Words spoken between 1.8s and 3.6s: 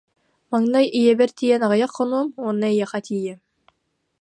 хонуом уонна эйиэхэ тиийиэм